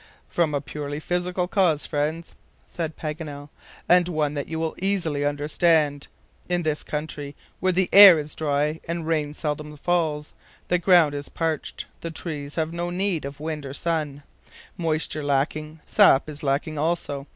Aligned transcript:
"From 0.27 0.55
a 0.55 0.61
purely 0.61 0.99
physical 0.99 1.47
cause, 1.47 1.85
friends," 1.85 2.33
said 2.65 2.97
Paganel, 2.97 3.49
"and 3.87 4.09
one 4.09 4.33
that 4.33 4.47
you 4.47 4.57
will 4.59 4.73
easily 4.79 5.23
understand. 5.23 6.07
In 6.49 6.63
this 6.63 6.81
country 6.81 7.35
where 7.59 7.71
the 7.71 7.87
air 7.93 8.17
is 8.17 8.33
dry 8.33 8.79
and 8.87 9.05
rain 9.05 9.35
seldom 9.35 9.77
falls, 9.77 10.29
and 10.31 10.69
the 10.69 10.79
ground 10.79 11.13
is 11.13 11.29
parched, 11.29 11.85
the 11.99 12.09
trees 12.09 12.55
have 12.55 12.73
no 12.73 12.89
need 12.89 13.25
of 13.25 13.39
wind 13.39 13.63
or 13.63 13.75
sun. 13.75 14.23
Moisture 14.75 15.23
lacking, 15.23 15.81
sap 15.85 16.27
is 16.27 16.41
lacking 16.41 16.79
also. 16.79 17.27